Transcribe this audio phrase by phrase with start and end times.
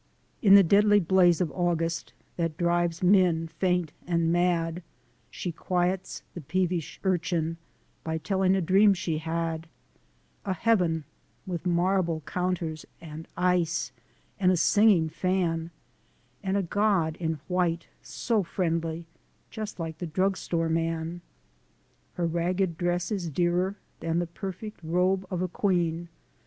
[0.41, 4.81] In the deadly blaze of August, That drives men faint and mad,
[5.29, 7.57] She quiets the peevish urchin
[8.03, 9.67] By telling a dream she had
[10.43, 11.03] A Heaven
[11.45, 13.91] with marble counters And ice,
[14.39, 15.69] and a singing fan,
[16.41, 19.05] And a God in white, so friendly
[19.51, 21.21] Just like the drugstore man.
[22.15, 26.09] Her ragged dress is dearer Than the perfect robe of a queen!